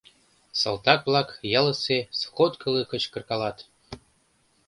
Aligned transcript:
Салтак-влак 0.59 1.29
ялысе 1.59 1.99
сходкылы 2.19 2.81
кычкыркалат. 2.91 3.57